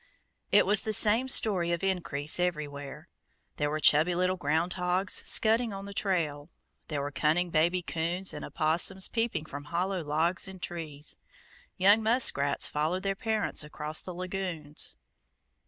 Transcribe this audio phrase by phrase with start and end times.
[0.51, 3.07] It was the same story of increase everywhere.
[3.57, 6.49] There were chubby little ground hogs scudding on the trail.
[6.87, 11.17] There were cunning baby coons and opossums peeping from hollow logs and trees.
[11.77, 14.95] Young muskrats followed their parents across the lagoons.